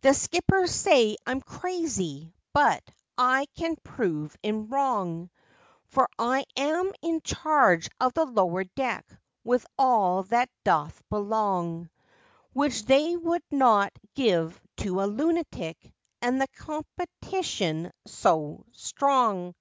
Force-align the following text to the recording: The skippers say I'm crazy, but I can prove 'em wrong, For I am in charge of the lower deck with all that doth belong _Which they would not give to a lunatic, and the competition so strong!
The 0.00 0.14
skippers 0.14 0.72
say 0.72 1.16
I'm 1.26 1.40
crazy, 1.40 2.32
but 2.52 2.88
I 3.18 3.46
can 3.56 3.74
prove 3.82 4.36
'em 4.44 4.68
wrong, 4.68 5.28
For 5.88 6.08
I 6.16 6.44
am 6.56 6.92
in 7.02 7.20
charge 7.22 7.88
of 7.98 8.14
the 8.14 8.26
lower 8.26 8.62
deck 8.62 9.04
with 9.42 9.66
all 9.76 10.22
that 10.22 10.50
doth 10.62 11.02
belong 11.10 11.90
_Which 12.54 12.84
they 12.86 13.16
would 13.16 13.42
not 13.50 13.90
give 14.14 14.62
to 14.76 15.02
a 15.02 15.10
lunatic, 15.10 15.92
and 16.22 16.40
the 16.40 16.46
competition 16.46 17.90
so 18.06 18.64
strong! 18.70 19.52